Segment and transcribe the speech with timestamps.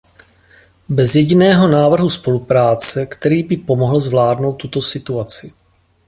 [0.89, 5.53] Bez jediného návrhu spolupráce, který by pomohl zvládnout tuto situaci.